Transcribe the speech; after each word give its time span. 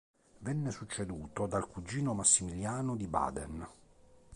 Venne 0.39 0.71
succeduto 0.71 1.45
dal 1.45 1.67
cugino 1.67 2.15
Massimiliano 2.15 2.95
di 2.95 3.05
Baden. 3.05 3.67